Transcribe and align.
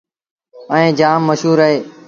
ائيٚݩ 0.73 0.95
جآم 0.99 1.19
مشهور 1.29 1.59
اهي 1.65 1.77